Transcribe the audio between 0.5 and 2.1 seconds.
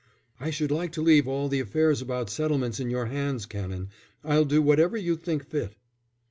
like to leave all the affairs